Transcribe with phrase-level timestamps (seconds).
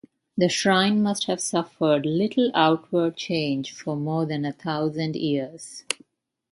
[0.35, 5.83] The shrine must have suffered little outward change for more than a thousand years.